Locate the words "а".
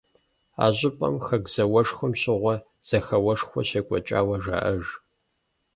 0.63-0.65